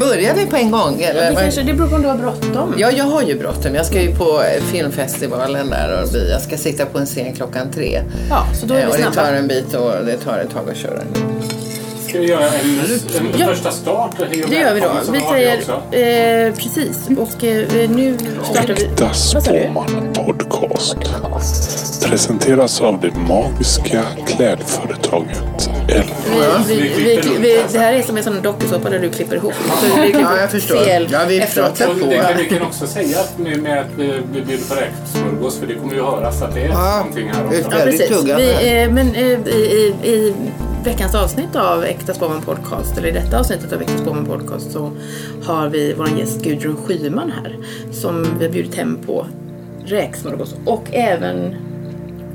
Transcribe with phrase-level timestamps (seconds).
[0.00, 1.02] Börjar vi på en gång?
[1.02, 1.30] Eller?
[1.30, 2.74] Det, kanske, det beror på om du har bråttom.
[2.78, 3.74] Ja, jag har ju bråttom.
[3.74, 8.02] Jag ska ju på filmfestivalen där och jag ska sitta på en scen klockan tre.
[8.30, 9.14] Ja, så då är Eh, vi och det snabba.
[9.28, 11.00] tar en bit och det tar ett tag att köra.
[12.08, 12.80] Ska vi göra en,
[13.18, 13.46] en Ja.
[13.46, 14.10] första start?
[14.48, 14.88] Det gör vi då.
[15.12, 15.58] Vi säger
[16.48, 17.08] eh, precis.
[17.18, 18.18] Och eh, nu
[18.52, 18.88] startar vi.
[19.00, 19.44] Vad sa du?
[19.60, 20.96] Spåman Podcast.
[22.06, 25.55] Presenteras av det magiska klädföretaget.
[25.88, 29.52] Vi, vi, vi, vi, det här är som en sån dokusåpa där du klipper ihop.
[29.54, 30.76] Så blir Ja, jag förstår.
[30.76, 32.06] Fel Ja, vi pratar på.
[32.06, 35.58] det kan, vi kan också säga att med, med att vi, vi bjuder på räksmörgås
[35.58, 37.58] för det kommer ju höras att det är Ja, någonting här också.
[37.70, 38.24] Ja, precis.
[38.24, 40.34] Vi, eh, men eh, i, i, i
[40.84, 44.90] veckans avsnitt av Äkta Spåman Podcast, eller i detta avsnittet av Äkta Spåman Podcast, så
[45.44, 47.56] har vi vår gäst Gudrun Schyman här.
[47.92, 49.26] Som vi har bjudit hem på
[49.84, 50.54] räksmörgås.
[50.64, 51.54] Och även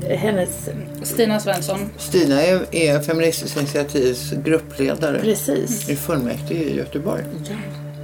[0.08, 0.68] hennes...
[1.04, 1.78] Stina Svensson.
[1.98, 5.88] Stina är, är Feministiskt initiativs gruppledare Precis.
[5.88, 7.24] i fullmäktige i Göteborg.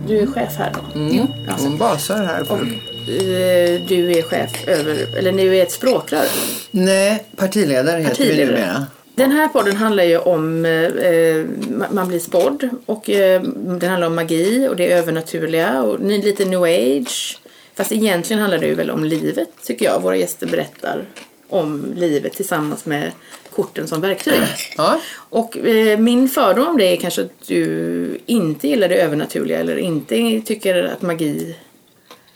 [0.08, 1.00] Du är chef här då.
[1.00, 1.26] Mm.
[1.48, 2.44] Alltså, Hon basar här.
[2.44, 2.54] För.
[2.54, 6.24] eh, du är chef över, eller nu är ett språkrör.
[6.70, 8.56] Nej, partiledare heter vi Partiledare.
[8.56, 8.86] numera.
[9.14, 11.44] Den här podden handlar ju om, eh, eh,
[11.90, 16.62] man blir spådd och eh, den handlar om magi och det övernaturliga och lite new
[16.62, 17.38] age.
[17.74, 20.00] Fast egentligen handlar det ju väl om livet tycker jag.
[20.02, 21.04] Våra gäster berättar
[21.48, 23.12] om livet tillsammans med
[23.54, 24.40] korten som verktyg.
[24.76, 25.00] Ja.
[25.14, 29.76] Och eh, min fördom om det är kanske att du inte gillar det övernaturliga eller
[29.76, 31.56] inte tycker att magi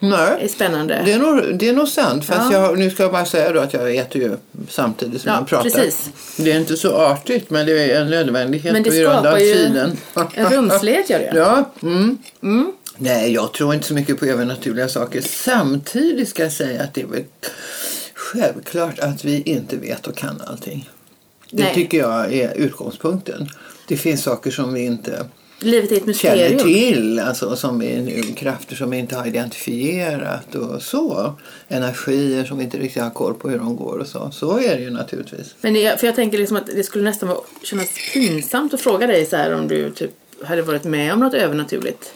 [0.00, 1.02] är Nej, spännande.
[1.05, 2.24] det är nog, det är nog sant.
[2.24, 2.62] Fast Ja.
[2.62, 4.36] jag, nu ska jag bara säga då att jag äter ju
[4.68, 5.70] samtidigt som Ja, jag pratar.
[5.70, 6.10] precis.
[6.36, 9.40] Det är inte så artigt men det är en nödvändighet Men det på grund av
[9.40, 9.96] ju tiden.
[10.34, 11.33] en rumslighet gör det.
[11.34, 11.70] Ja.
[11.83, 12.72] Mm.
[12.96, 15.20] Nej, jag tror inte så mycket på övernaturliga saker.
[15.20, 17.24] Samtidigt ska jag säga att det är väl
[18.33, 20.91] självklart att vi inte vet och kan allting.
[21.50, 21.75] Det Nej.
[21.75, 23.48] tycker jag är utgångspunkten.
[23.89, 25.24] Det finns saker som vi inte
[25.58, 30.83] Livet är ett känner till, alltså som är krafter som vi inte har identifierat och
[30.83, 31.34] så.
[31.68, 34.30] Energier som vi inte riktigt har koll på hur de går och så.
[34.30, 35.55] Så är det ju naturligtvis.
[35.61, 39.06] Men det, för jag tänker liksom att det skulle nästan vara, kännas pinsamt att fråga
[39.06, 40.11] dig så här om du typ
[40.45, 42.14] hade varit med om något övernaturligt.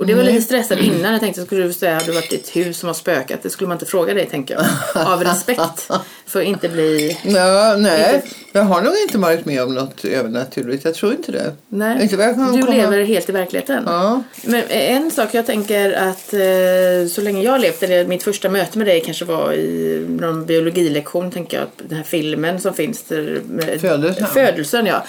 [0.00, 1.12] Och det var lite stressad innan.
[1.12, 3.42] Jag tänkte skulle du säga att du varit i ett hus som har spökat.
[3.42, 5.06] Det skulle man inte fråga dig tänker jag.
[5.06, 5.88] Av respekt.
[6.26, 7.18] För att inte bli...
[7.24, 10.84] Ja, nej, Inte- jag har nog inte varit med om något övernaturligt.
[10.84, 11.52] Jag tror inte det.
[11.68, 13.82] Nej, Inte du komma- lever helt i verkligheten.
[13.86, 14.22] Ja.
[14.44, 18.78] Men en sak jag tänker att eh, så länge jag levt, eller mitt första möte
[18.78, 23.40] med dig kanske var i någon biologilektion, tänker jag, den här filmen som finns där.
[23.80, 24.26] Födelsen.
[24.26, 25.04] Födelsen, ja.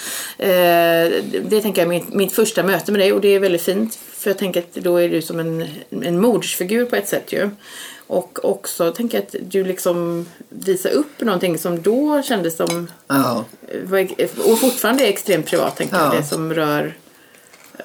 [0.46, 1.12] Eh,
[1.50, 3.98] det tänker jag är mitt, mitt första möte med dig och det är väldigt fint.
[4.22, 7.50] För jag tänker att då är du som en, en modersfigur på ett sätt ju.
[8.08, 13.46] Och också tänker jag att du liksom visar upp någonting som då kändes som Ja.
[13.84, 14.08] var-
[14.52, 16.06] och fortfarande är extremt privat tänker jag.
[16.16, 16.18] Ja.
[16.20, 16.94] Det som rör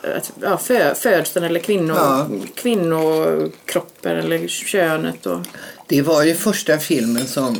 [0.02, 2.26] eh, ja, fö, födseln eller kvinno, Ja.
[2.54, 5.26] kvinnokroppen eller könet.
[5.26, 5.40] Och,
[5.86, 7.56] Det var ju första filmen som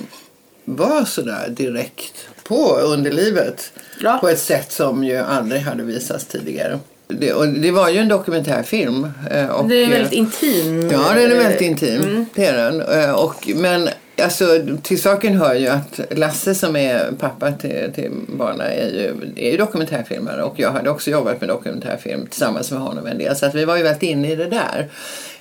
[0.64, 3.72] var sådär direkt på underlivet.
[4.00, 4.19] Ja.
[4.19, 6.78] På ett sätt som ju aldrig hade visats tidigare.
[7.09, 9.12] Det, och det var ju en dokumentärfilm.
[9.31, 10.91] eh, Och, det är väldigt eh, intim.
[10.93, 12.27] Ja, den är väldigt intim.
[12.34, 12.81] Det är den.
[12.83, 13.89] Eh, Och, men
[14.22, 14.47] alltså,
[14.83, 19.50] till saken hör ju att Lasse som är pappa till, till barnen är ju, är
[19.50, 20.43] ju dokumentärfilmare.
[20.43, 23.37] Och jag hade också jobbat med dokumentärfilm tillsammans med honom en del.
[23.37, 24.88] Så att vi var ju väldigt inne i det där.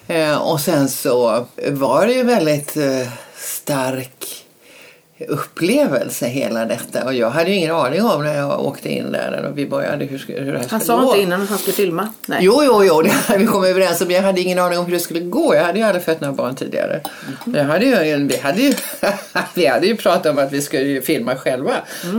[0.07, 4.44] Eh, Och sen så var det ju väldigt eh, stark
[5.19, 7.05] upplevelse hela detta.
[7.05, 10.05] Och jag hade ju ingen aning om när jag åkte in där och vi började
[10.05, 11.07] hur, hur det här Han sa gå.
[11.07, 12.09] inte innan att han skulle filma.
[12.25, 12.39] Nej.
[12.41, 14.11] Jo, jo, jo, det hade vi kommit överens om.
[14.11, 15.55] Jag hade ingen aning om hur det skulle gå.
[15.55, 17.01] Jag hade ju aldrig fött några barn tidigare.
[17.53, 18.73] Jag hade ju, vi, hade ju,
[19.55, 21.73] vi hade ju pratat om att vi skulle filma själva.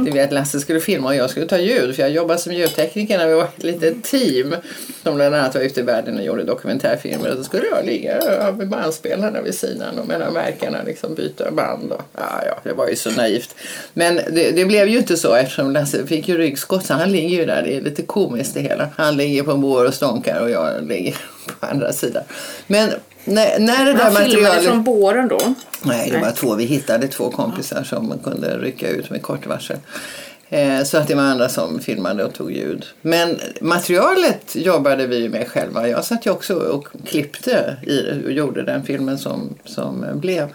[0.04, 1.94] Det vet Lasse skulle filma och jag skulle ta ljud.
[1.96, 4.56] För jag jobbade som ljudtekniker när vi var ett litet team.
[5.02, 7.30] Som bland annat var ute i världen och gjorde dokumentärfilmer.
[7.30, 8.18] Och så skulle jag ligga
[8.56, 11.92] med bandspelarna vid sidan och mellan verkarna liksom byta band.
[11.92, 13.54] Och, ja, ja, det var ju så naivt.
[13.94, 16.86] Men det, det blev ju inte så eftersom Lasse fick ju ryggskott.
[16.86, 17.62] Så han ligger ju där.
[17.62, 18.88] Det är lite komiskt det hela.
[18.96, 21.16] Han ligger på en bår och stånkar och jag ligger
[21.60, 22.22] på andra sidan.
[22.66, 22.90] Men
[23.24, 24.64] när, när det där materialet...
[24.64, 25.38] från båren då.
[25.82, 26.22] Nej, det Nej.
[26.24, 26.54] var två.
[26.54, 29.76] Vi hittade två kompisar som kunde rycka ut med kort varsel.
[30.48, 32.84] Eh, Så att det var andra som filmade och tog ljud.
[33.02, 35.88] Men materialet jobbade vi med själva.
[35.88, 40.48] Jag satt ju också och klippte i och gjorde den filmen som, som blev.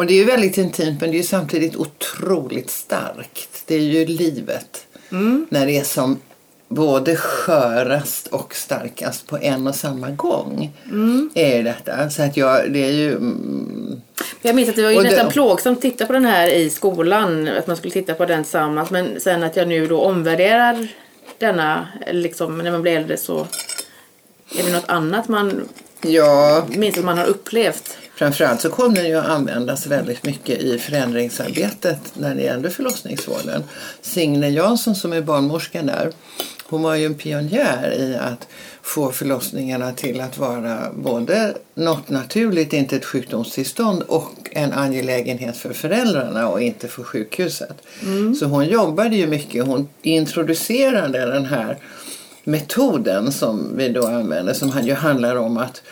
[0.00, 3.62] Och det är ju väldigt intimt men det är samtidigt otroligt starkt.
[3.66, 4.86] Det är ju livet.
[5.48, 6.18] När det är som
[6.68, 10.72] både skörast och starkast på en och samma gång.
[11.34, 12.10] Är ju detta.
[12.10, 13.10] Så att jag, det är ju...
[13.16, 14.00] mm,
[14.42, 16.48] Jag minns att det var ju Och det- nästan plågsamt att titta på den här
[16.48, 17.48] i skolan.
[17.48, 18.90] Att man skulle titta på den tillsammans.
[18.90, 20.88] Men sen att jag nu då omvärderar
[21.38, 23.46] denna, liksom när man blir äldre så
[24.58, 25.68] Är det något annat man
[26.02, 27.96] Ja, minns att man har upplevt?
[28.20, 33.62] Framförallt så kom den ju att användas väldigt mycket i förändringsarbetet när det gällde förlossningsvården.
[34.02, 36.12] Signe Jansson som är barnmorskan där,
[36.64, 38.48] hon var ju en pionjär i att
[38.82, 45.72] få förlossningarna till att vara både något naturligt, inte ett sjukdomstillstånd och en angelägenhet för
[45.72, 47.82] föräldrarna och inte för sjukhuset.
[48.38, 51.78] Så hon jobbade ju mycket, hon introducerade den här
[52.44, 55.82] metoden som vi då använder som ju handlar om att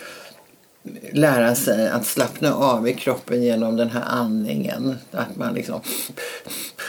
[1.13, 4.97] lära sig att slappna av i kroppen genom den här andningen.
[5.11, 5.81] Att man liksom...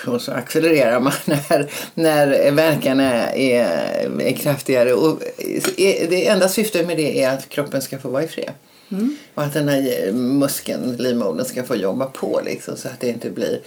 [0.07, 4.93] Och så accelererar man när, när verkarna är, är kraftigare.
[4.93, 5.19] Och
[6.09, 8.51] det enda syftet med det är att kroppen ska få vara i fred.
[9.33, 13.29] Och att den här muskeln, livmodern, ska få jobba på liksom, så att det inte
[13.29, 13.59] blir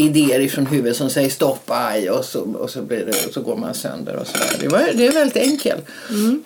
[0.00, 3.40] idéer ifrån huvudet som säger stopp, aj och så, och så, blir det, och så
[3.40, 4.56] går man sönder och sådär.
[4.60, 5.78] Det, var, det är en väldigt enkel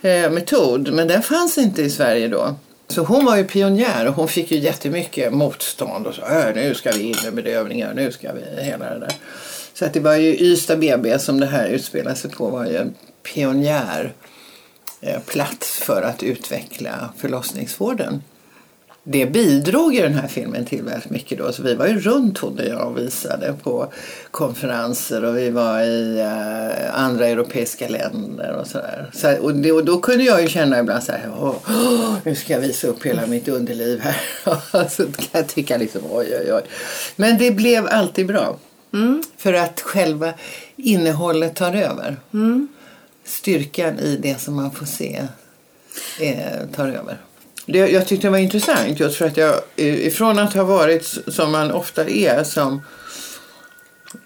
[0.03, 2.55] eh, metod men den fanns inte i Sverige då.
[2.89, 6.75] Så hon var ju pionjär och hon fick ju jättemycket motstånd och så äh, nu
[6.75, 9.13] ska vi in med bedövningar, nu ska vi hela det där.
[9.75, 12.77] Så att det var ju Ystad BB som det här utspelade sig på var ju
[12.77, 14.13] en pionjär
[15.01, 18.23] eh, plats för att utveckla förlossningsvården.
[19.07, 21.53] Det bidrog ju den här filmen till väldigt mycket då.
[21.53, 23.93] Så vi var ju runt hon och jag och visade på
[24.31, 29.11] konferenser och vi var i eh, andra europeiska länder och sådär.
[29.15, 32.35] Så, och, det, och då kunde jag ju känna ibland så här, åh, åh, nu
[32.35, 34.89] ska jag visa upp hela mitt underliv här.
[34.89, 36.63] så kan jag tycka liksom, oj, oj, oj.
[37.17, 38.57] Men det blev alltid bra.
[39.37, 40.33] För att själva
[40.77, 42.17] innehållet tar över.
[43.25, 45.23] Styrkan i det som man får se
[46.21, 47.19] eh, tar över.
[47.67, 51.53] Det, jag tyckte det var intressant just för att jag ifrån att ha varit som
[51.53, 52.83] man ofta är som,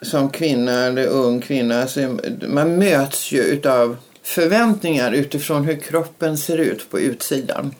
[0.02, 1.86] som kvinna eller ung kvinna.
[1.86, 2.18] Så
[2.48, 7.74] man möts ju utav förväntningar utifrån hur kroppen ser ut på utsidan.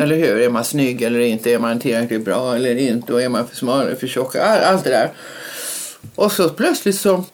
[0.00, 0.40] Eller hur?
[0.40, 1.52] Är man snygg eller inte?
[1.52, 3.12] Är man tillräckligt bra eller inte?
[3.12, 4.36] Och är man för smal eller för tjock?
[4.36, 5.10] All, allt det där.
[6.14, 7.24] Och så plötsligt så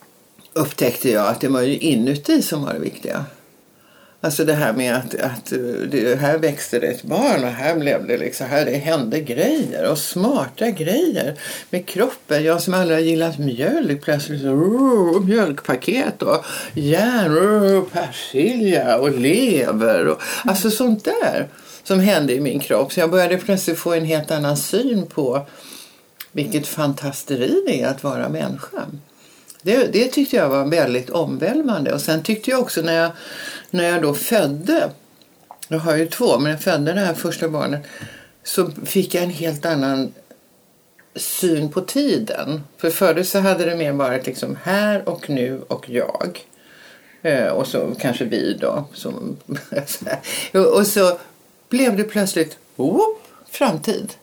[0.52, 3.24] upptäckte jag att det var ju inuti som var det viktiga.
[4.20, 5.59] Alltså det här med att, att eh,
[5.91, 9.91] det, här växte det ett barn och här blev det liksom, här det hände grejer
[9.91, 11.35] och smarta grejer
[11.70, 12.44] med kroppen.
[12.44, 16.44] Jag som aldrig har gillat mjölk plötsligt så oh, mjölkpaket och
[16.75, 21.49] järn, oh, persilja och lever och alltså sånt där
[21.82, 22.93] som hände i min kropp.
[22.93, 25.47] Så jag började plötsligt få en helt annan syn på
[26.32, 28.87] vilket fantasteri det är att vara människa.
[29.62, 31.93] Det, det tyckte jag var väldigt omvälvande.
[31.94, 33.11] Och sen tyckte jag också när jag,
[33.70, 34.91] när jag då födde,
[35.69, 37.82] jag har ju två, men jag födde det här första barnet,
[38.43, 40.12] så fick jag en helt annan
[41.15, 42.61] syn på tiden.
[42.76, 46.41] För förut så hade det mer varit liksom här och nu och jag.
[47.23, 48.85] Eh, och så kanske vi då.
[48.94, 49.37] Som,
[50.75, 51.19] och så
[51.69, 54.15] blev det plötsligt whoop, framtid.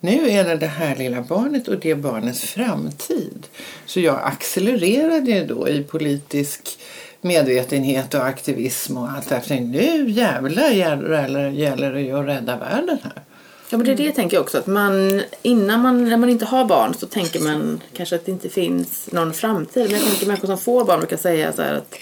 [0.00, 3.46] Nu är det det här lilla barnet och det barnets framtid.
[3.86, 6.78] Så jag accelererade då i politisk
[7.20, 9.60] medvetenhet och aktivism och allt efter.
[9.60, 13.22] Nu jävlar gäller, gäller det ju att rädda världen här.
[13.70, 14.58] Ja men det är det jag tänker också.
[14.58, 18.32] Att man, innan man, när man inte har barn så tänker man kanske att det
[18.32, 19.82] inte finns någon framtid.
[19.90, 21.94] Men jag tänker människor som får barn brukar säga så att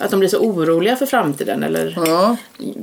[0.00, 1.62] att de blir så oroliga för framtiden.
[1.62, 2.36] Eller, Ja,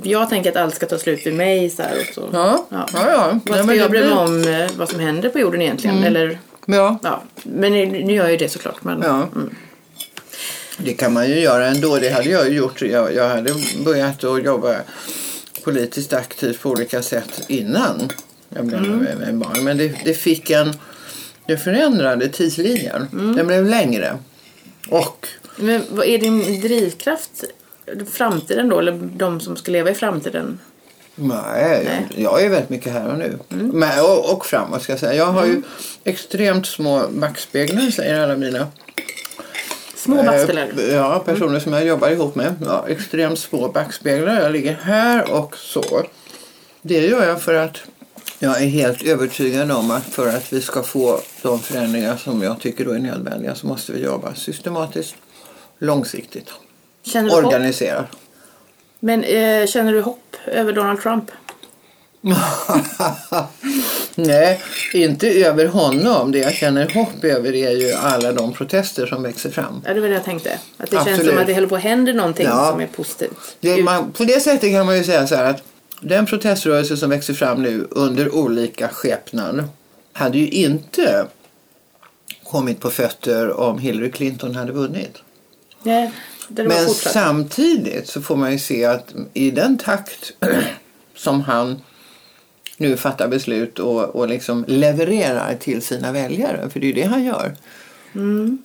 [0.04, 1.70] Jag tänker att allt ska ta slut vid mig.
[1.70, 2.30] Så här, och så.
[2.34, 2.88] ja, ja.
[2.94, 3.40] ja, ja.
[3.46, 6.04] Vad ska men jag det bry mig om eh, vad som händer på jorden egentligen?
[6.04, 7.24] Eller, Ja, ja.
[7.44, 8.84] Men nu gör jag ju det såklart.
[8.84, 9.28] Men, Ja.
[10.78, 11.98] Det kan man ju göra ändå.
[11.98, 12.82] Det hade jag gjort.
[12.82, 13.54] Jag, jag hade
[13.86, 14.76] börjat att jobba
[15.64, 18.12] politiskt aktivt på olika sätt innan
[18.50, 18.82] jag blev
[19.20, 19.64] med barn.
[19.64, 20.74] Men det, det fick en...
[21.48, 23.08] Det förändrade tidslinjen.
[23.36, 24.18] Den blev längre.
[24.90, 27.44] Och men vad är din drivkraft?
[28.12, 28.80] Framtiden då?
[28.80, 30.60] Eller de som ska leva i framtiden?
[31.16, 32.08] Nej, Nej.
[32.24, 33.38] jag är väldigt mycket här och nu.
[33.50, 35.14] Men, och, och framåt ska jag säga.
[35.14, 35.62] Jag har ju
[36.04, 38.68] extremt små backspeglar säger alla mina
[40.04, 40.70] Små backspeglar?
[40.80, 42.56] Eh, Ja, personer som jag jobbar ihop med.
[42.66, 44.42] Ja, extremt små backspeglar.
[44.42, 46.04] Jag ligger här och så.
[46.82, 47.78] Det gör jag för att
[48.40, 52.60] jag är helt övertygad om att för att vi ska få de förändringar som jag
[52.60, 55.16] tycker då är nödvändiga så måste vi jobba systematiskt,
[55.80, 56.50] långsiktigt,
[57.32, 58.06] organiserat.
[59.00, 61.32] Men eh, känner du hopp över Donald Trump?
[64.16, 64.60] Nej,
[64.94, 66.32] inte över honom.
[66.32, 69.82] Det jag känner hopp över är ju alla de protester som växer fram.
[69.86, 70.60] Ja, det var det jag tänkte.
[70.78, 71.30] Att det känns Absolut.
[71.32, 72.72] som att det håller på att hända någonting Ja.
[72.72, 73.56] som är positivt.
[73.60, 75.64] Det, man, på det sättet kan man ju säga så här att
[76.02, 79.66] den proteströrelse som växer fram nu under olika skepnader
[80.14, 81.26] hade ju inte
[82.44, 85.18] kommit på fötter om Hillary Clinton hade vunnit.
[85.84, 86.12] Nej.
[86.48, 90.32] Men samtidigt så får man ju se att i den takt
[91.16, 91.82] som han
[92.84, 97.08] nu fattar beslut och, och liksom levererar till sina väljare, för det är ju det
[97.08, 97.56] han gör.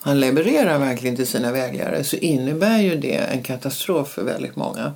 [0.00, 4.92] Han levererar verkligen till sina väljare så innebär ju det en katastrof för väldigt många.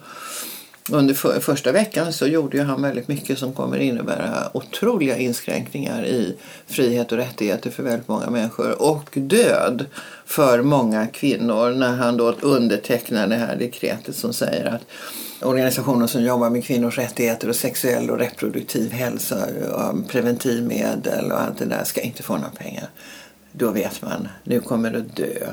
[0.91, 6.05] Under för, första veckan så gjorde ju han väldigt mycket som kommer innebära otroliga inskränkningar
[6.07, 6.37] i
[6.67, 9.85] frihet och rättigheter för väldigt många människor och död
[10.27, 14.83] för många kvinnor när han då undertecknar det här dekretet som säger att
[15.43, 21.59] organisationer som jobbar med kvinnors rättigheter och sexuell och reproduktiv hälsa och preventivmedel och allt
[21.59, 22.89] det där ska inte få några pengar.
[23.53, 25.53] Då vet man, nu kommer det dö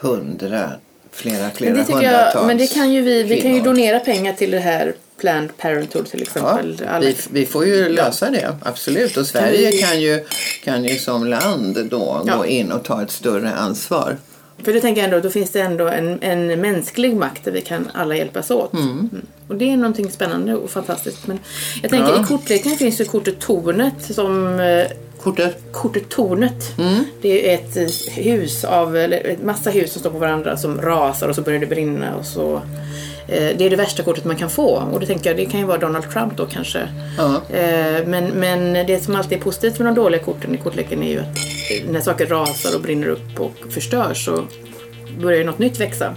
[0.00, 0.72] hundra,
[1.12, 3.98] flera, flera Men det, hundratals jag, men det kan ju vi, vi kan ju donera
[4.00, 6.88] pengar till det här Planned Parenthood till Ja, exempel.
[6.88, 9.16] Alla- vi, vi får ju lösa det, absolut.
[9.16, 10.24] Och Sverige kan ju,
[10.64, 12.36] kan ju som land då Ja.
[12.36, 14.16] gå in och ta ett större ansvar.
[14.64, 17.60] För det tänker jag ändå, då finns det ändå en, en mänsklig makt där vi
[17.60, 18.72] kan alla hjälpas åt.
[18.72, 19.10] Mm.
[19.48, 21.26] Och det är någonting spännande och fantastiskt.
[21.26, 21.38] Men
[21.82, 22.22] jag tänker Ja.
[22.22, 24.86] i kortleken finns ju kortet Tornet som eh,
[25.22, 25.56] Kortet?
[25.72, 26.72] Kortet Tornet.
[27.22, 30.80] Det är ett eh, hus av, eller ett massa hus som står på varandra som
[30.82, 32.54] rasar och så börjar det brinna och så.
[33.28, 35.60] eh, Det är det värsta kortet man kan få och då tänker jag det kan
[35.60, 36.88] ju vara Donald Trump då kanske.
[37.18, 37.56] Ja.
[37.56, 41.10] Eh, Men, men det som alltid är positivt med de dåliga korten i kortleken är
[41.10, 41.38] ju att
[41.90, 44.44] när saker rasar och brinner upp och förstörs så
[45.22, 46.14] börjar ju något nytt växa.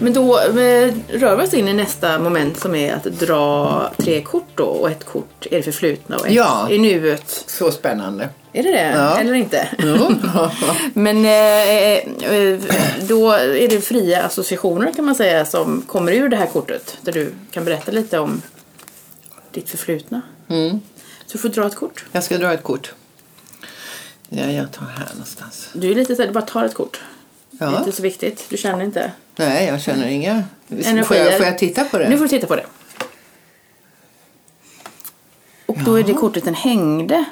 [0.00, 4.22] Men då eh, rör vi oss in i nästa moment som är att dra tre
[4.22, 6.68] kort då och ett kort är det förflutna och ett Ja.
[6.70, 7.44] är nuet.
[7.46, 8.28] Så spännande.
[8.52, 8.92] Är det det?
[8.94, 9.18] Ja.
[9.18, 9.68] Eller inte?
[10.94, 12.60] Men eh, eh,
[13.08, 16.98] då är det fria associationer kan man säga som kommer ur det här kortet.
[17.00, 18.42] Där du kan berätta lite om
[19.52, 20.22] ditt förflutna.
[20.48, 20.80] Mm.
[21.26, 22.04] Så du får dra ett kort.
[22.12, 22.92] Jag ska dra ett kort.
[24.28, 25.68] Ja, jag tar här någonstans.
[25.72, 27.00] Du är lite såhär, du bara tar ett kort.
[27.58, 27.78] Det är Ja.
[27.78, 28.46] inte så viktigt.
[28.50, 29.12] Du känner inte.
[29.36, 30.44] Nej, jag känner inga...
[30.68, 31.24] Får Energier.
[31.24, 32.08] jag, får jag titta på det?
[32.08, 32.66] Nu får du titta på det.
[35.66, 37.24] Och då är det kortet den hängde.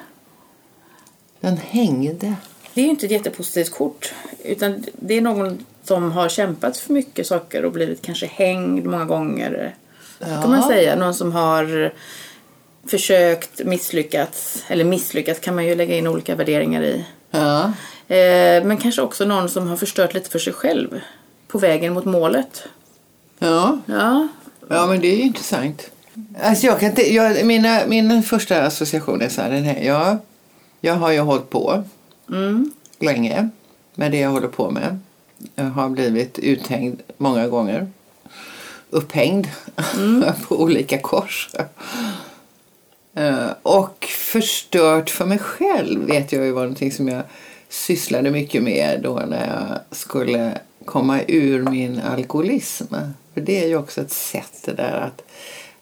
[1.41, 2.35] Den hängde.
[2.75, 4.13] Det är ju inte ett jättepositivt kort.
[4.45, 9.05] Utan det är någon som har kämpat för mycket saker och blivit kanske hängd många
[9.05, 9.75] gånger.
[10.21, 10.97] Kan man säga.
[10.97, 11.93] Någon som har
[12.87, 14.65] försökt misslyckats.
[14.69, 17.05] Eller misslyckats kan man ju lägga in olika värderingar i.
[17.31, 17.73] Ja.
[18.09, 21.01] Eh, men kanske också någon som har förstört lite för sig själv.
[21.49, 22.63] På vägen mot målet.
[23.39, 23.79] Ja.
[23.87, 24.29] Ja,
[24.69, 25.91] Ja, men det är intressant.
[26.43, 30.17] Alltså jag kan inte, jag, mina, min första association är så här, den här jag,
[30.81, 31.85] jag har ju hållit på
[32.99, 33.49] länge
[33.95, 34.99] med det jag håller på med.
[35.55, 37.89] Jag har blivit uthängd många gånger.
[38.91, 39.47] Upphängd
[40.49, 41.51] på olika kors.
[43.15, 47.23] Eh, och förstört för mig själv vet jag ju var någonting som jag
[47.75, 52.95] sysslade mycket med då när jag skulle komma ur min alkoholism.
[53.35, 55.23] För det är ju också ett sätt det där att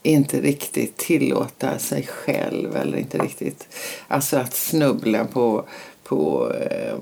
[0.03, 3.69] inte riktigt tillåta sig själv eller inte riktigt,
[4.09, 5.65] alltså att snubbla på,
[6.05, 6.95] på eh,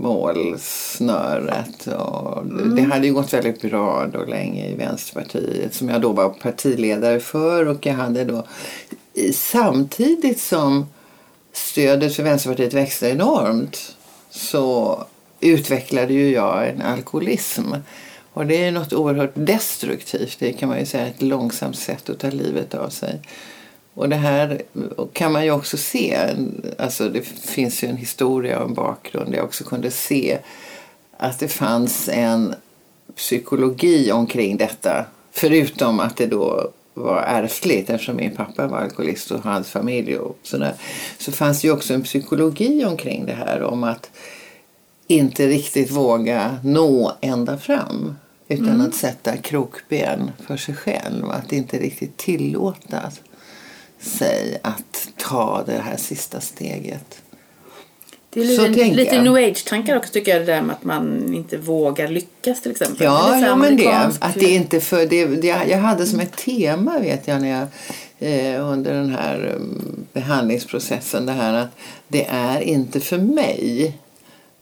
[0.00, 1.86] målsnöret.
[1.86, 2.46] Och
[2.76, 7.20] Det hade ju gått väldigt bra då länge i Vänsterpartiet som jag då var partiledare
[7.20, 8.44] för och jag hade då
[9.34, 10.86] samtidigt som
[11.52, 13.96] stödet för Vänsterpartiet växte enormt
[14.30, 15.04] så
[15.40, 17.74] utvecklade ju jag en alkoholism.
[18.32, 20.36] Och det är något oerhört destruktivt.
[20.38, 23.20] Det kan man ju säga är ett långsamt sätt att ta livet av sig.
[23.94, 24.62] Och det här
[25.12, 26.18] kan man ju också se.
[26.78, 29.34] Alltså det finns ju en historia och en bakgrund.
[29.34, 30.38] Jag också kunde se
[31.16, 32.54] att det fanns en
[33.16, 35.04] psykologi omkring detta.
[35.32, 40.38] Förutom att det då var ärftligt eftersom min pappa var alkoholist och hans familj och
[40.42, 40.74] sådär.
[41.18, 44.10] Så fanns det ju också en psykologi omkring det här om att
[45.06, 48.16] inte riktigt våga nå ända fram.
[48.48, 51.30] Utan att sätta krokben för sig själv.
[51.30, 53.12] Att inte riktigt tillåta
[54.00, 57.22] sig att ta det här sista steget.
[58.32, 60.40] Det är Så lite, tänker lite new age-tankar också tycker jag.
[60.40, 63.04] Det där med att man inte vågar lyckas till exempel.
[63.04, 64.10] Ja, ja men det.
[64.20, 65.46] Att det inte för, det, det.
[65.46, 67.66] Jag hade som ett tema vet jag när jag
[68.18, 71.76] eh, under den här um, behandlingsprocessen det här att
[72.08, 73.96] det är inte för mig.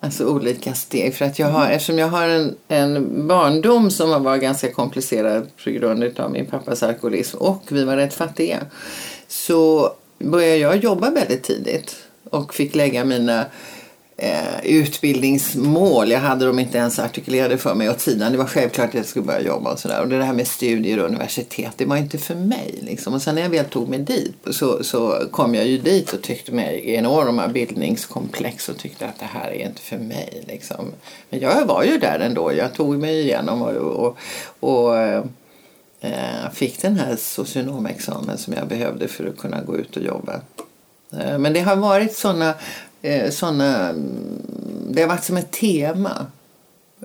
[0.01, 1.15] Alltså olika steg.
[1.15, 5.47] För att jag har, eftersom jag har en, en barndom som har varit ganska komplicerad
[5.65, 8.59] på grund av min pappas alkoholism och vi var rätt fattiga.
[9.29, 13.47] Så började jag jobba väldigt tidigt och fick lägga mina
[14.19, 16.11] eh, utbildningsmål.
[16.11, 18.33] Jag hade dem inte ens artikulerade för mig åt sidan.
[18.33, 20.01] Det var självklart att jag skulle börja jobba och sådär.
[20.01, 22.79] Och det här med studier och universitet, det var inte för mig.
[22.83, 23.15] Liksom.
[23.15, 26.23] Och sen när jag väl tog mig dit så, så kom jag ju dit och
[26.23, 30.45] tyckte mig enorma bildningskomplex och tyckte att det här är inte för mig.
[30.49, 30.93] Liksom.
[31.31, 32.53] Men jag var ju där ändå.
[32.53, 34.19] Jag tog mig igenom och, och,
[34.61, 34.99] och
[36.01, 40.41] eh, fick den här socionomexamen som jag behövde för att kunna gå ut och jobba.
[41.13, 42.55] Eh, men det har varit såna,
[43.03, 43.93] eh, såna,
[44.91, 46.27] det har varit som ett tema.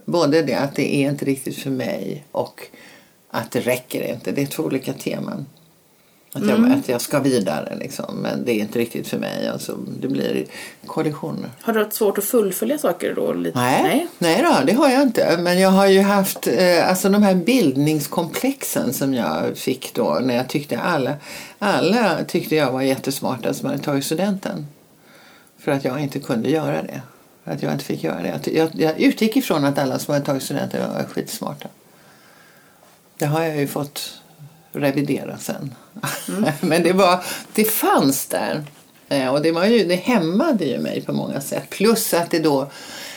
[0.06, 2.62] Både det att det är inte riktigt för mig och
[3.30, 4.32] att det räcker inte.
[4.32, 5.46] Det är två olika teman.
[6.36, 9.48] Att jag, att jag ska vidare liksom, men det är inte riktigt för mig.
[9.48, 10.46] Alltså, det blir
[10.86, 11.50] kollisioner.
[11.62, 13.34] Har du haft svårt att fullfölja saker då?
[13.34, 13.60] Lite?
[13.60, 15.38] Nej, nej då, det har jag inte.
[15.40, 20.36] Men jag har ju haft eh, alltså de här bildningskomplexen som jag fick då när
[20.36, 21.16] jag tyckte alla,
[21.60, 24.68] alla tyckte jag var jättesmarta som hade tagit studenten.
[25.58, 27.02] För att jag inte kunde göra det.
[27.44, 28.52] För att jag inte fick göra det.
[28.52, 31.68] Jag, jag utgick ifrån att alla som hade tagit studenten var skitsmarta.
[33.18, 34.22] Det har jag ju fått
[34.72, 35.76] revidera sen.
[36.30, 36.52] Mm.
[36.62, 37.24] Men det, var,
[37.54, 38.64] det fanns där.
[39.10, 41.70] Eh, och det, var ju, det hämmade ju mig på många sätt.
[41.70, 42.70] Plus att det då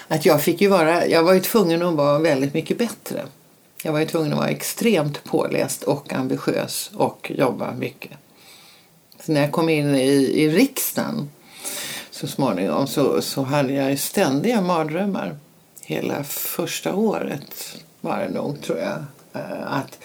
[0.08, 3.22] att jag fick ju vara, jag var ju tvungen att vara väldigt mycket bättre.
[3.82, 8.12] Jag var ju tvungen att vara extremt påläst och ambitiös och jobba mycket.
[9.20, 11.30] Så när jag kom in i, i riksdagen
[12.10, 15.36] så småningom så, så hade jag ju ständiga mardrömmar.
[15.80, 19.04] Hela första året var det nog tror jag.
[19.32, 19.98] Eh, att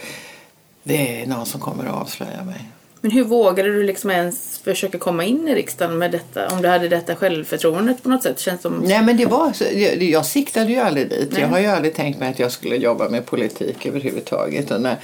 [0.83, 2.69] det är någon som kommer att avslöja mig.
[3.03, 6.47] Men hur vågade du liksom ens försöka komma in i riksdagen med detta?
[6.47, 8.39] Om du hade detta självförtroendet på något sätt?
[8.39, 8.77] Känns som...
[8.77, 11.31] Nej men det var jag, jag siktade ju aldrig dit.
[11.31, 11.41] Nej.
[11.41, 14.71] Jag har ju aldrig tänkt mig att jag skulle jobba med politik överhuvudtaget.
[14.79, 14.95] Nej,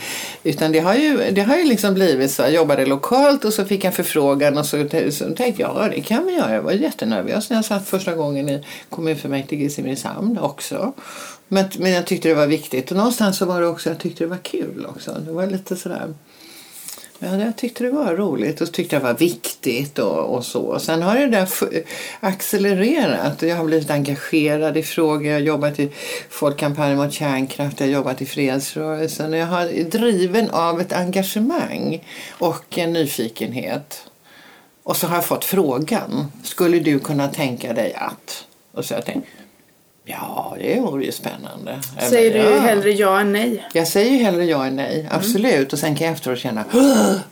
[0.43, 2.41] utan det har ju, det har ju liksom blivit så.
[2.41, 4.77] Jag jobbade lokalt och så fick jag förfrågan och så,
[5.11, 6.53] så tänkte jag ja det kan vi göra.
[6.53, 10.93] Jag var jättenervös när jag satt första gången i kommunfullmäktige i Simrishamn också.
[11.47, 14.23] Men, men jag tyckte det var viktigt och någonstans så var det också, jag tyckte
[14.23, 15.17] det var kul också.
[15.25, 16.13] Det var lite sådär
[17.19, 20.61] Ja, jag tyckte det var roligt och tyckte det var viktigt och, och så.
[20.61, 21.49] Och Sen har det där
[22.19, 25.25] accelererat och jag har blivit engagerad i frågor.
[25.25, 25.91] Jag har jobbat i
[26.29, 32.03] Folkkampanjen mot kärnkraft, jag har jobbat i fredsrörelsen och jag har driven av ett engagemang
[32.29, 34.01] och en nyfikenhet.
[34.83, 38.45] Och så har jag fått frågan, skulle du kunna tänka dig att?
[38.71, 39.27] Och så har jag tänkt,
[40.07, 41.79] ja det vore ju spännande.
[41.97, 42.59] Eller, Säger du ja.
[42.59, 43.67] hellre ja än nej?
[43.73, 45.73] Jag säger ju hellre ja än nej, absolut.
[45.73, 46.65] Och sen kan jag efteråt känna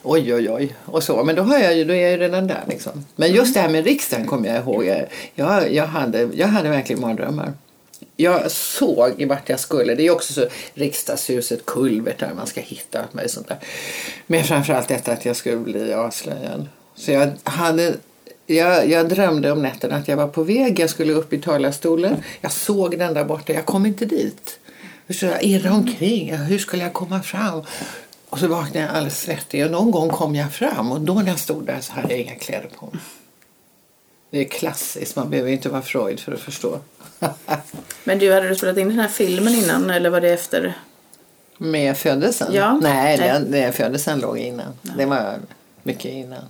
[0.03, 0.75] oj, oj, oj.
[0.85, 1.23] Och så.
[1.23, 2.63] Men då, har jag ju, då är jag ju redan där.
[2.67, 3.05] Liksom.
[3.15, 4.85] Men just det här med riksdagen kommer jag ihåg.
[4.85, 7.53] Jag, jag, jag, hade, jag hade verkligen mardrömmar.
[8.15, 9.95] Jag såg i vart jag skulle.
[9.95, 13.57] Det är också så riksdagshuset, kulvertar man ska hitta möjligt sånt där.
[14.27, 16.67] Men framförallt detta att jag skulle bli avslöjad.
[16.95, 17.93] Så jag hade
[18.45, 20.79] jag, jag drömde om nätterna att jag var på väg.
[20.79, 22.23] Jag skulle upp i talarstolen.
[22.41, 23.53] Jag såg den där borta.
[23.53, 24.59] Jag kom inte dit.
[25.09, 26.29] Så jag irrade omkring.
[26.29, 27.63] Ja, Hur skulle jag komma fram?
[28.29, 29.65] Och så vaknade jag alldeles svettig.
[29.65, 30.91] Och någon gång kom jag fram.
[30.91, 33.01] Och då när jag stod där så hade jag inga kläder på mig.
[34.29, 35.15] Det är klassiskt.
[35.15, 36.79] Man behöver inte vara Freud för att förstå.
[38.03, 40.73] Men du, hade du spelat in den här filmen innan eller var det efter?
[41.57, 42.53] Med födelsen?
[42.53, 42.79] Ja.
[42.81, 43.29] Nej, Nej.
[43.29, 44.73] Den, den födelsen låg innan.
[44.97, 45.35] Det var
[45.83, 46.43] mycket innan.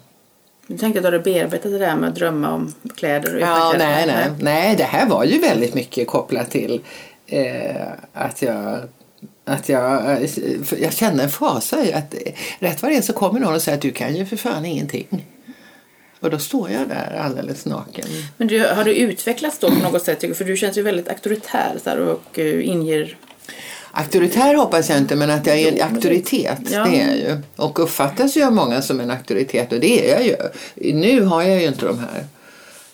[0.68, 3.72] Du tänkte att du hade bearbetat det där med att drömma om kläder och Ja,
[3.76, 3.86] kläder.
[3.86, 4.30] nej, nej.
[4.40, 6.82] nej, det här var ju väldigt mycket kopplat till
[7.28, 8.80] eh, att jag
[9.46, 10.30] att jag, eh,
[10.82, 12.20] jag kände en fasa i att eh,
[12.60, 14.66] rätt vad det är så kommer någon och säger att du kan ju för fan
[14.66, 15.26] ingenting.
[16.20, 18.06] Och då står jag där alldeles naken.
[18.38, 20.38] Men du, har du utvecklats då på något sätt?
[20.38, 23.18] För du känns ju väldigt auktoritär så här, och uh, inger...
[23.98, 26.84] Auktoritär hoppas jag inte, men att jag är en auktoritet, Ja.
[26.86, 27.38] det är jag ju.
[27.56, 30.94] Och uppfattas ju av många som en auktoritet, och det är jag ju.
[30.94, 32.26] Nu har jag ju inte de här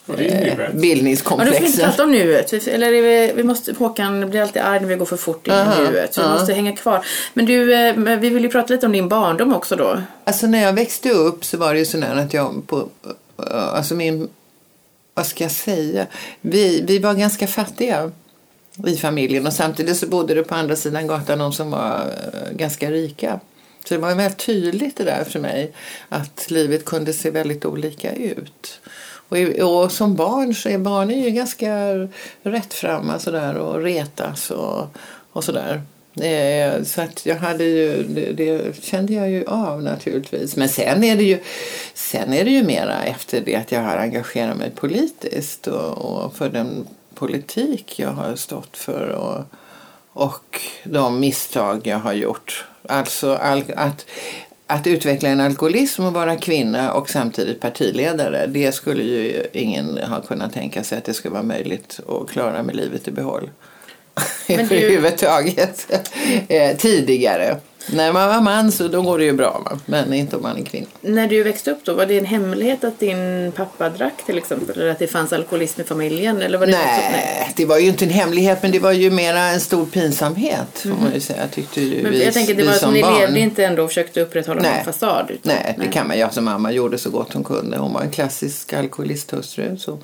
[0.08, 0.48] eh, nuet.
[0.48, 1.86] Ja, då får inte bildningskomplexen.
[1.86, 2.68] prata om nuet.
[2.68, 5.90] Eller vi, vi måste, Håkan blir alltid arg när vi går för fort in i
[5.90, 6.14] nuet.
[6.14, 7.06] Så vi måste hänga kvar.
[7.34, 10.02] Men du, eh, vi vill ju prata lite om din barndom också då.
[10.24, 12.88] Alltså när jag växte upp så var det ju sådär att jag på,
[13.74, 14.30] alltså min,
[15.14, 16.06] vad ska jag säga,
[16.42, 18.12] vi, vi var ganska fattiga
[18.88, 22.00] i familjen och samtidigt så bodde det på andra sidan gatan någon som var
[22.34, 23.40] eh, ganska rika.
[23.86, 25.72] Så det var väldigt tydligt det där för mig
[26.10, 28.80] att livet kunde se väldigt olika ut.
[29.30, 31.94] Och, och som barn så är barn är ju ganska
[32.44, 34.88] rättframma sådär och retas och,
[35.32, 35.82] och sådär.
[36.22, 40.56] Eh, Så att jag hade ju, det, det kände jag ju av naturligtvis.
[40.56, 41.40] Men sen är det ju,
[41.94, 46.36] sen är det ju mera efter det att jag har engagerat mig politiskt och, och
[46.36, 46.88] för den
[47.26, 49.44] politik jag har stått för och,
[50.14, 52.66] och de misstag jag har gjort.
[52.90, 54.06] Alltså all, att,
[54.68, 60.22] att utveckla en alkoholism och vara kvinna och samtidigt partiledare, det skulle ju ingen ha
[60.22, 63.50] kunnat tänka sig att det skulle vara möjligt att klara med livet i behåll.
[64.48, 65.88] Men du- Överhuvudtaget.
[66.48, 67.58] Eh, Tidigare.
[67.90, 69.80] När man var man så då går det ju bra, va?
[69.86, 70.88] men inte om man är kvinna.
[71.02, 74.80] När du växte upp då, var det en hemlighet att din pappa drack till exempel?
[74.80, 76.42] Eller att det fanns alkoholism i familjen?
[76.42, 79.40] Eller var det Nej, det var ju inte en hemlighet men det var ju mera
[79.40, 81.48] en stor pinsamhet får man ju säga.
[81.48, 82.04] Tyckte ju.
[82.04, 83.20] Men vi, jag tänker, det var som som ni barn.
[83.20, 84.76] levde inte ändå och försökte upprätthålla Nej.
[84.76, 85.26] någon fasad?
[85.30, 86.24] Utan, Nej, det kan man ju.
[86.24, 87.78] Alltså, mamma gjorde så gott hon kunde.
[87.78, 90.00] Hon var en klassisk alkoholisthustru som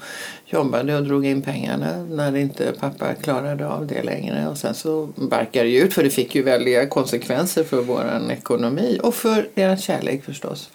[0.50, 4.48] jobbade och drog in pengarna när inte pappa klarade av det längre.
[4.48, 9.00] Och sen så barkade det ut för det fick ju väldiga konsekvenser för vår ekonomi
[9.04, 10.70] och för deras kärlek förstås.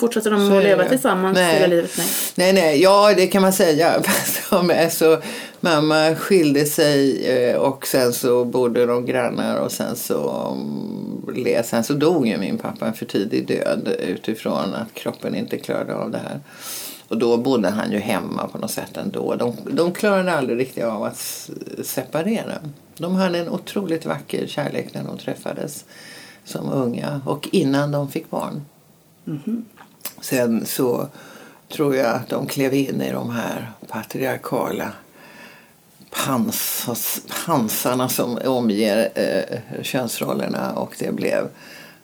[0.00, 1.54] Fortsatte de Så att leva tillsammans Nej.
[1.54, 1.90] hela livet?
[1.98, 2.06] Nej.
[2.34, 4.02] Nej, nej, ja det kan man säga.
[4.90, 5.18] Så,
[5.60, 10.48] mamma skilde sig eh, och sen så bodde de grannar och sen så,
[11.34, 15.58] mm, sen så dog ju min pappa en för tidig död utifrån att kroppen inte
[15.58, 16.40] klarade av det här.
[17.10, 19.34] Och då bodde han ju hemma på något sätt ändå.
[19.34, 21.50] De, de klarade aldrig riktigt av att
[21.84, 22.58] separera.
[22.96, 25.84] De hade en otroligt vacker kärlek när de träffades
[26.44, 28.64] som unga och innan de fick barn.
[30.20, 31.08] Sen så
[31.68, 34.92] tror jag att de klev in i de här patriarkala
[36.10, 36.86] pans,
[37.46, 41.48] pansarna som omger eh, könsrollerna och det blev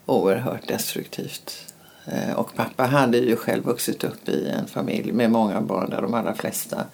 [0.06, 1.65] oerhört destruktivt.
[2.06, 6.02] Eh, och pappa hade ju själv vuxit upp i en familj med många barn där
[6.02, 6.84] de allra flesta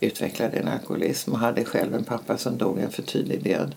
[0.00, 3.74] utvecklade en alkoholism och hade själv en pappa som dog en för tidig död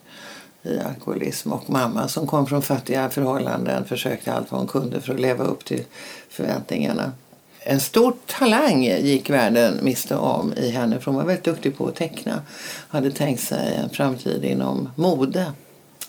[0.64, 5.14] i alkoholism och mamma som kom från fattiga förhållanden försökte allt vad hon kunde för
[5.14, 5.84] att leva upp till
[6.30, 7.12] förväntningarna.
[7.60, 11.88] En stor talang gick världen miste om i henne för hon var väldigt duktig på
[11.88, 12.42] att teckna.
[12.88, 15.52] Hade tänkt sig en framtid inom mode.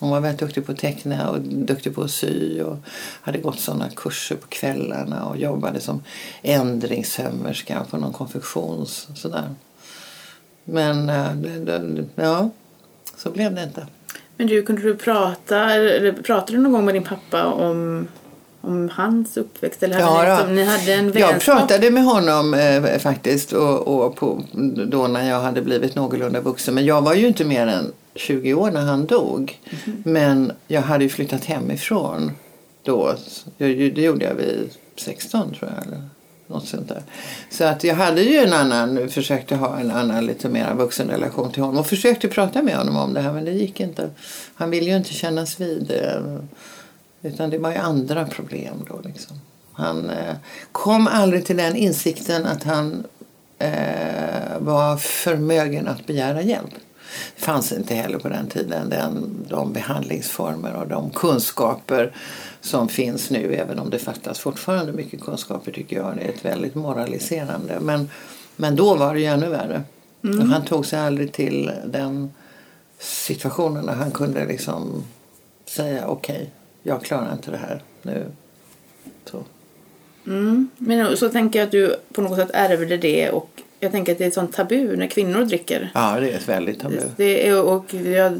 [0.03, 2.77] Hon var väldigt duktig på att teckna och duktig på att sy och
[3.23, 6.03] hade gått sådana kurser på kvällarna och jobbade som
[6.43, 9.55] ändringssömmerska på någon konfektions sådär.
[10.65, 12.51] Men eh, ja,
[13.17, 13.87] så blev det inte.
[14.37, 18.09] Men du, kunde du prata, eller pratade du någon gång med din pappa om,
[18.61, 19.83] om hans uppväxt?
[19.83, 24.17] Eller hade Ja, liksom, ni hade en Jag pratade med honom eh, faktiskt och, och
[24.17, 24.43] på,
[24.87, 26.75] då när jag hade blivit någorlunda vuxen.
[26.75, 29.61] Men jag var ju inte mer än 20 år när han dog.
[29.71, 30.03] Mhm.
[30.05, 32.33] Men jag hade ju flyttat hemifrån
[32.83, 33.15] då.
[33.59, 35.87] Det gjorde jag vid 16 tror jag.
[35.87, 36.09] Eller
[36.47, 37.03] något sånt där.
[37.51, 41.53] Så att jag hade ju en annan, försökte ha en annan lite mer vuxen relation
[41.53, 41.79] till honom.
[41.79, 44.11] Och försökte prata med honom om det här men det gick inte.
[44.55, 46.23] Han ville ju inte kännas vid det.
[47.23, 49.37] Utan det var ju andra problem då liksom.
[49.73, 50.35] Han eh,
[50.73, 53.05] kom aldrig till den insikten att han
[53.59, 56.75] eh, var förmögen att begära hjälp.
[57.37, 62.13] Det fanns inte heller på den tiden den, de behandlingsformer och de kunskaper
[62.61, 66.17] som finns nu även om det fattas fortfarande mycket kunskaper tycker jag.
[66.17, 67.81] Det är ett väldigt moraliserande.
[67.81, 68.11] Men,
[68.57, 69.83] men då var det ju ännu värre.
[70.21, 72.31] Och han tog sig aldrig till den
[72.99, 75.05] situationen när han kunde liksom
[75.67, 76.51] säga okej,
[76.83, 78.27] jag klarar inte det här nu.
[79.25, 79.45] Så.
[80.27, 80.71] Mm.
[80.79, 84.19] Men så tänker jag att du på något sätt ärvde det och jag tänker att
[84.19, 85.91] det är ett sånt tabu när kvinnor dricker.
[85.95, 87.01] Ja, det är ett väldigt tabu.
[87.17, 88.33] Det är, och jag,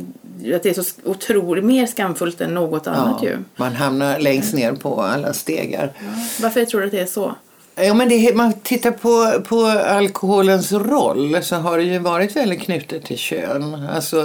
[0.55, 3.37] att det är så otroligt mer skamfullt än något annat Ja, ju.
[3.57, 5.93] man hamnar längst ner på alla stegar.
[6.41, 7.35] Varför tror du att det är så?
[7.75, 12.61] Ja, men det, man tittar på, på alkoholens roll så har det ju varit väldigt
[12.63, 13.75] knutet till kön.
[13.95, 14.21] Alltså,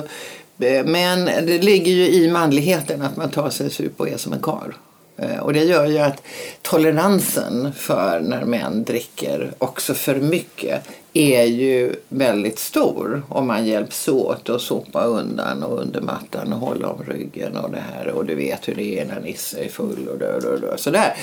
[0.59, 4.17] eh, men det ligger ju i manligheten att man tar sig en sup och är
[4.17, 4.71] som en karl.
[5.17, 6.21] Eh, Och det gör ju att
[6.61, 10.83] toleransen för när män dricker också för mycket
[11.17, 16.59] är ju väldigt stor om man hjälps åt att sopa undan och under mattan och
[16.59, 19.69] hålla om ryggen och det här och du vet hur det är när Nisse är
[19.69, 20.77] full och dö, dö, dö.
[20.77, 21.13] sådär.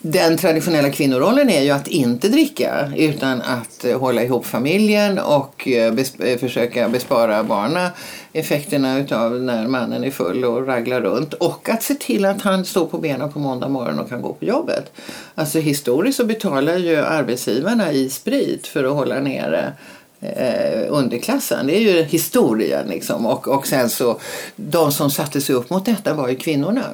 [0.00, 5.68] Den traditionella kvinnorollen är ju att inte dricka utan att eh, hålla ihop familjen och
[5.68, 7.90] eh, bes- eh, försöka bespara barnen
[8.36, 12.64] effekterna utav när mannen är full och raglar runt och att se till att han
[12.64, 14.92] står på benen på måndag morgon och kan gå på jobbet.
[15.34, 19.72] Alltså historiskt så betalar ju arbetsgivarna i sprit för att hålla nere
[20.20, 21.66] eh, underklassen.
[21.66, 23.26] Det är ju historien liksom.
[23.26, 24.20] Och, och sen så,
[24.56, 26.84] de som satte sig upp mot detta var ju kvinnorna.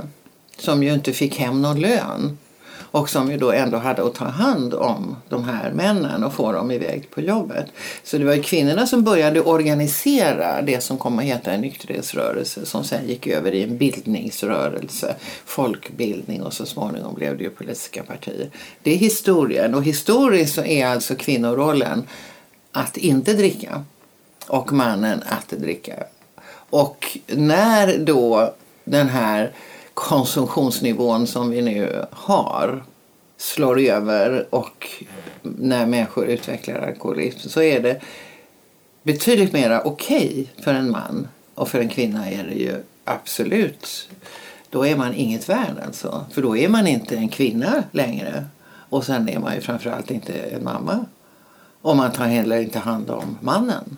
[0.58, 2.38] Som ju inte fick hem någon lön.
[2.92, 6.52] Och som ju då ändå hade att ta hand om de här männen och få
[6.52, 7.66] dem iväg på jobbet.
[8.04, 12.66] Så det var ju kvinnorna som började organisera det som kom att heta en nykterhetsrörelse
[12.66, 18.02] som sen gick över i en bildningsrörelse, folkbildning och så småningom blev det ju politiska
[18.02, 18.50] partier.
[18.82, 22.06] Det är historien och historiskt så är alltså kvinnorollen
[22.72, 23.84] att inte dricka
[24.46, 25.94] och mannen att dricka.
[26.70, 29.52] Och när då den här
[29.94, 32.84] konsumtionsnivån som vi nu har
[33.36, 34.88] slår över och
[35.42, 38.00] när människor utvecklar alkoholism så är det
[39.02, 44.08] betydligt mer okej okay för en man och för en kvinna är det ju absolut
[44.72, 46.26] då är man inget värd alltså.
[46.30, 48.44] För då är man inte en kvinna längre.
[48.64, 51.04] Och sen är man ju framförallt inte en mamma.
[51.82, 53.96] Och man tar heller inte hand om mannen.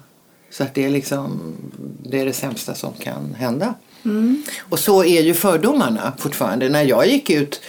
[0.51, 1.55] Så att det är liksom
[2.03, 3.75] det är det sämsta som kan hända.
[4.05, 4.43] Mm.
[4.59, 6.69] Och så är ju fördomarna fortfarande.
[6.69, 7.61] När jag gick ut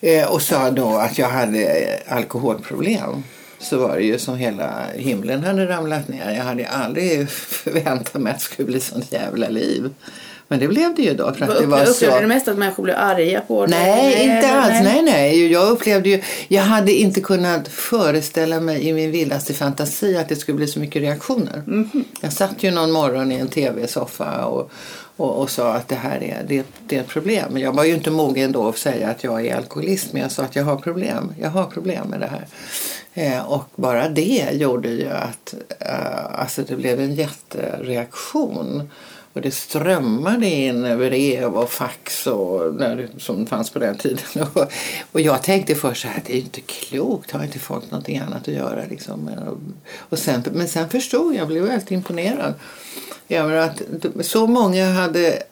[0.00, 3.22] eh, och sa då att jag hade alkoholproblem
[3.58, 6.34] så var det ju som hela himlen hade ramlat ner.
[6.36, 9.90] Jag hade aldrig förväntat mig att det skulle bli sånt jävla liv.
[10.48, 11.34] Men det blev det ju då.
[11.34, 12.20] För att det var upplevde så...
[12.20, 13.78] du mest att människor blev arga på dig?
[13.78, 14.72] Nej, nej, inte alls.
[14.72, 14.82] Nej.
[14.82, 15.52] nej, nej.
[15.52, 16.22] Jag upplevde ju...
[16.48, 20.78] Jag hade inte kunnat föreställa mig i min vildaste fantasi att det skulle bli så
[20.78, 21.62] mycket reaktioner.
[21.66, 21.88] Mm.
[22.20, 24.70] Jag satt ju någon morgon i en tv-soffa och,
[25.16, 27.58] och, och, sa att det här är, det, det är ett problem.
[27.58, 30.42] Jag var ju inte mogen då att säga att jag är alkoholist men jag sa
[30.42, 31.34] att jag har problem.
[31.40, 32.46] Jag har problem med det här.
[33.14, 38.90] Eh, och bara det gjorde ju att eh, alltså det blev en jättereaktion.
[39.32, 44.24] Och det strömmade in brev och fax och, när, som fanns på den tiden.
[44.54, 44.72] Och,
[45.12, 48.18] och jag tänkte först så här, det är ju inte klokt, har inte folk någonting
[48.18, 48.84] annat att göra?
[48.90, 49.30] Liksom.
[49.96, 52.54] Och sen, men sen förstod jag blev väldigt imponerad
[53.28, 53.82] över att
[54.20, 55.42] så många hade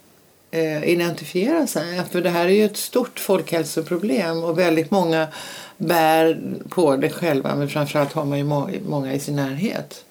[0.50, 2.02] eh, identifierat sig.
[2.10, 5.28] För det här är ju ett stort folkhälsoproblem och väldigt många
[5.76, 8.44] bär på det själva men framförallt har man ju
[8.88, 10.04] många i sin närhet.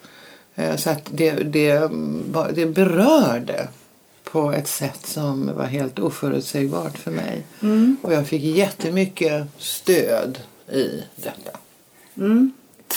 [0.55, 1.89] Eh, så att det, det,
[2.53, 3.67] det berörde
[4.23, 7.43] på ett sätt som var helt oförutsägbart för mig.
[7.61, 7.97] Mm.
[8.01, 10.39] Och jag fick jättemycket stöd
[10.71, 11.57] i detta.
[12.17, 12.51] Mm.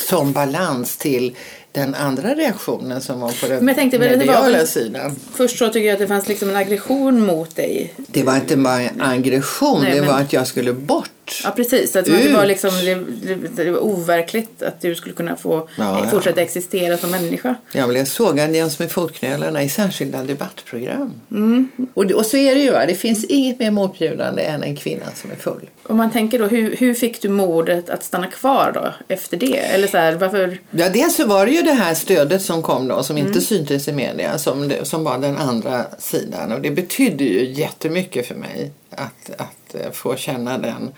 [0.09, 1.37] Som balans till
[1.74, 5.16] den andra reaktionen som var på den Men tänkte, mediala det var, sidan.
[5.34, 7.94] Först så tycker jag att det fanns liksom en aggression mot dig.
[7.96, 10.10] Det var inte bara en aggression, Nej, det men...
[10.10, 11.10] var att jag skulle bort
[11.44, 15.37] Ja precis, att det, var liksom, det, det, det, var overkligt att du skulle kunna
[15.37, 16.44] få ja, fortsätta ja.
[16.44, 17.54] existera som människa.
[17.72, 21.12] Jag blev sågad jäms med fotknölarna i särskilda debattprogram.
[21.30, 21.68] Mm.
[21.94, 25.30] Och, och så är det ju, det finns inget mer motbjudande än en kvinna som
[25.30, 25.70] är full.
[25.82, 29.58] Om man tänker då, hur, hur fick du modet att stanna kvar då efter det?
[29.58, 30.58] Eller så här, varför?
[30.70, 33.29] Ja, dels så var det ju det här stödet som kom då som mm.
[33.29, 38.27] inte syntes i media som, som var den andra sidan och det betydde ju jättemycket
[38.27, 40.90] för mig att, att eh, få känna den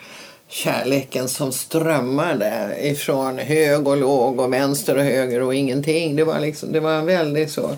[0.48, 6.16] kärleken som strömmade ifrån hög och låg och vänster och höger och ingenting.
[6.16, 7.76] Det var, liksom, det var en väldigt så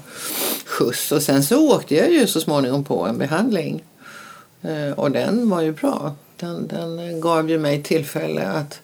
[0.66, 1.12] skjuts.
[1.12, 3.82] Och sen så åkte jag ju så småningom på en behandling.
[4.62, 6.14] Eh, och den var ju bra.
[6.36, 8.80] Den, den gav ju mig tillfälle att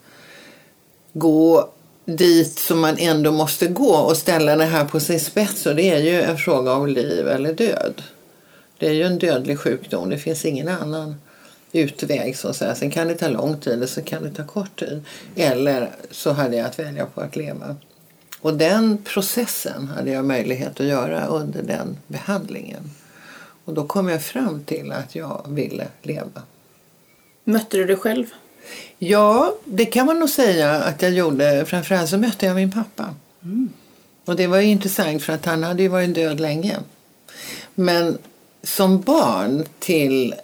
[1.13, 1.71] gå
[2.05, 5.67] dit som man ändå måste gå och ställa det här på sin spets.
[5.67, 8.03] Och det är ju en fråga om liv eller död.
[8.79, 10.11] Det är ju en dödlig sjukdom.
[10.11, 11.17] Det finns ingen annan
[11.73, 12.75] utväg så att säga.
[12.75, 15.05] Sen kan det ta lång tid eller så kan det ta kort tid.
[15.37, 17.77] Eller så hade jag att välja på att leva.
[18.41, 22.91] Och den processen hade jag möjlighet att göra under den behandlingen.
[23.65, 26.43] Och då kom jag fram till att jag ville leva.
[27.45, 28.27] Mötte du dig själv?
[28.99, 31.65] Ja, det kan man nog säga att jag gjorde.
[31.67, 33.15] Framförallt så mötte jag min pappa.
[33.43, 33.69] Mm.
[34.25, 36.77] Och det var intressant för att han hade ju varit död länge.
[37.75, 38.19] Men
[38.63, 40.35] som barn till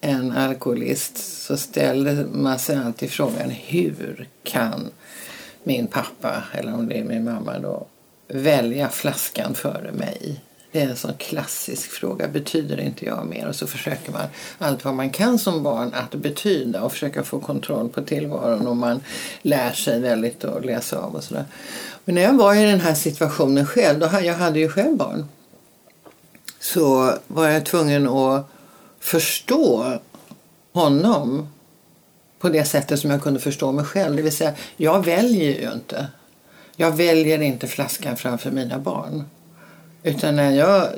[0.00, 4.90] en alkoholist så ställer man sig alltid frågan hur kan
[5.62, 7.86] min pappa, eller om det är min mamma då,
[8.28, 10.40] välja flaskan före mig?
[10.72, 12.28] Det är en sån klassisk fråga.
[12.28, 13.48] Betyder inte jag mer?
[13.48, 14.26] Och så försöker man
[14.58, 18.76] allt vad man kan som barn att betyda och försöka få kontroll på tillvaron och
[18.76, 19.00] man
[19.42, 21.44] lär sig väldigt att läsa av och sådär.
[22.04, 25.24] Men när jag var i den här situationen själv, då, jag hade ju själv barn,
[26.60, 28.46] så var jag tvungen att
[29.00, 29.98] förstå
[30.72, 31.48] honom
[32.38, 34.16] på det sättet som jag kunde förstå mig själv.
[34.16, 36.06] Det vill säga, jag väljer ju inte.
[36.76, 39.24] Jag väljer inte flaskan framför mina barn.
[40.02, 40.88] Utan när jag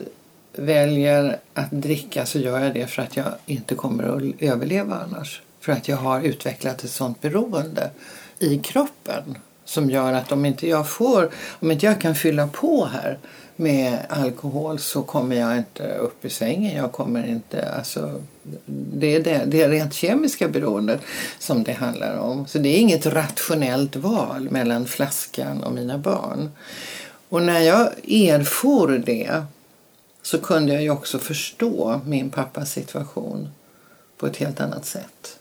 [0.53, 5.43] väljer att dricka så gör jag det för att jag inte kommer att överleva annars.
[5.61, 7.91] För att jag har utvecklat ett sånt beroende
[8.39, 12.89] i kroppen som gör att om inte jag får, om inte jag kan fylla på
[12.93, 13.19] här
[13.57, 16.77] med alkohol så kommer jag inte upp i sängen.
[16.77, 18.21] Jag kommer inte, alltså,
[18.67, 21.01] det, är det, det är rent kemiska beroendet
[21.39, 22.47] som det handlar om.
[22.47, 26.51] Så det är inget rationellt val mellan flaskan och mina barn.
[27.35, 29.45] Och när jag erfor det
[30.23, 33.49] så kunde jag ju också förstå min pappas situation
[34.17, 35.39] på ett helt annat sätt.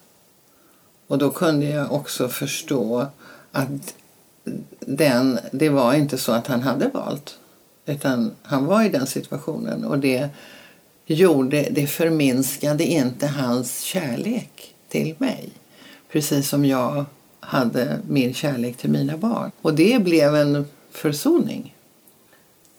[1.07, 3.07] Och då kunde jag också förstå
[3.51, 3.95] att
[4.79, 7.37] den, det var inte så att han hade valt.
[7.85, 10.29] Utan han var i den situationen och det
[11.05, 15.49] gjorde, det förminskade inte hans kärlek till mig.
[16.11, 17.05] Precis som jag
[17.39, 19.51] hade min kärlek till mina barn.
[19.61, 21.73] Och det blev en försoning.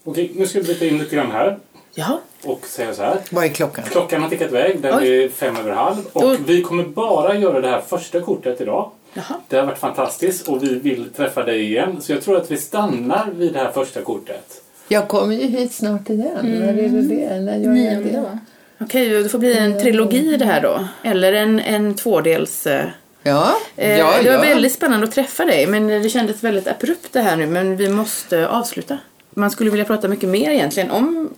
[0.05, 1.57] Okej, nu ska vi byta in lite grann här
[1.95, 2.17] Jaha.
[2.43, 3.17] och säga så här.
[3.31, 3.85] Vad är klockan?
[3.91, 5.23] Klockan har tickat iväg, den Oj.
[5.23, 5.95] är fem över halv.
[6.13, 8.91] Och Då- vi kommer bara göra det här första kortet idag.
[9.13, 9.35] Jaha.
[9.49, 12.01] Det har varit fantastiskt och vi vill träffa dig igen.
[12.01, 14.61] Så jag tror att vi stannar vid det här första kortet.
[14.87, 16.29] Jag kommer ju hit snart igen.
[16.41, 17.39] När är det det?
[17.41, 18.39] När gör jag det?
[18.79, 20.87] Okej, det får bli en trilogi det här då.
[21.03, 22.67] Eller en, en tvådels...
[22.67, 22.85] Eh,
[23.27, 24.41] Ja, eh, ja, det var ja.
[24.41, 27.47] väldigt spännande att träffa dig, men det kändes väldigt abrupt det här nu.
[27.47, 28.97] Men vi måste avsluta.
[29.37, 31.29] Man skulle vilja prata mycket mer egentligen om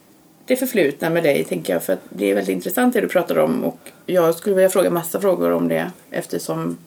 [0.45, 1.83] det förflutna med dig, tänker jag.
[1.83, 3.63] För att det är väldigt intressant det du pratar om.
[3.63, 6.77] Och jag skulle vilja fråga massa frågor om det eftersom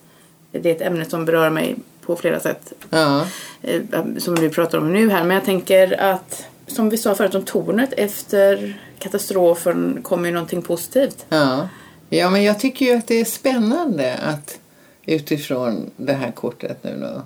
[0.51, 2.73] det är ett ämne som berör mig på flera sätt.
[2.89, 3.25] Ja.
[3.61, 3.81] eh,
[4.17, 5.23] som du pratar om nu här.
[5.23, 10.61] Men jag tänker att, som vi sa förut om tornet, efter katastrofen kommer ju någonting
[10.61, 11.25] positivt.
[11.29, 11.69] Ja.
[12.09, 14.59] ja, men jag tycker ju att det är spännande att
[15.05, 17.21] utifrån det här kortet nu då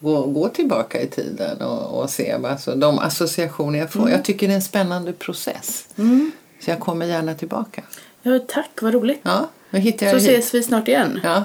[0.00, 4.00] gå, gå tillbaka i tiden och, och se vad, alltså, de associationer jag får.
[4.00, 4.12] Mm.
[4.12, 5.86] Jag tycker det är en spännande process.
[6.60, 7.82] Så jag kommer gärna tillbaka.
[8.22, 9.20] Ja, tack, vad roligt.
[9.22, 10.30] Ja, nu hittar Så jag hit.
[10.30, 11.20] ses vi snart igen.
[11.24, 11.44] Ja.